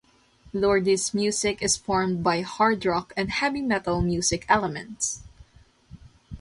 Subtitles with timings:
[0.51, 5.21] Lordi's music is formed by hard rock and heavy metal music elements.